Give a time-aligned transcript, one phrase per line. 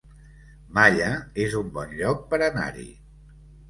[0.77, 1.11] Malla
[1.45, 2.93] es un bon lloc per anar-hi